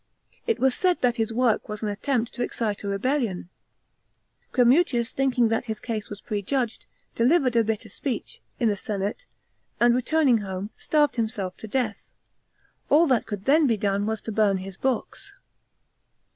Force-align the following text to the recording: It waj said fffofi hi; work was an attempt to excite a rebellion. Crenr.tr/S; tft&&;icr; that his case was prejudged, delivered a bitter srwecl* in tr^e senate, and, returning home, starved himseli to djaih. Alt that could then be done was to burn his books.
It 0.47 0.57
waj 0.59 0.71
said 0.71 0.99
fffofi 0.99 1.27
hi; 1.29 1.35
work 1.35 1.69
was 1.69 1.83
an 1.83 1.89
attempt 1.89 2.33
to 2.33 2.41
excite 2.41 2.83
a 2.83 2.87
rebellion. 2.87 3.49
Crenr.tr/S; 4.51 5.13
tft&&;icr; 5.13 5.47
that 5.49 5.65
his 5.65 5.79
case 5.79 6.09
was 6.09 6.21
prejudged, 6.21 6.87
delivered 7.13 7.55
a 7.55 7.63
bitter 7.63 7.87
srwecl* 7.87 8.39
in 8.59 8.69
tr^e 8.69 8.79
senate, 8.79 9.27
and, 9.79 9.93
returning 9.93 10.39
home, 10.39 10.71
starved 10.75 11.17
himseli 11.17 11.55
to 11.57 11.67
djaih. 11.67 12.09
Alt 12.89 13.09
that 13.09 13.27
could 13.27 13.45
then 13.45 13.67
be 13.67 13.77
done 13.77 14.07
was 14.07 14.21
to 14.21 14.31
burn 14.31 14.57
his 14.57 14.75
books. 14.75 15.33